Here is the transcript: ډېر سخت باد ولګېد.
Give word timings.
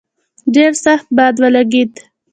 ډېر 0.53 0.71
سخت 0.85 1.07
باد 1.17 1.33
ولګېد. 1.41 1.93